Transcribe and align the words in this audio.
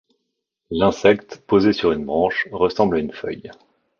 L'insecte, 0.71 1.37
posé 1.45 1.73
sur 1.73 1.91
une 1.91 2.05
branche, 2.07 2.47
ressemble 2.51 2.95
à 2.95 2.99
une 3.01 3.13
feuille. 3.13 3.51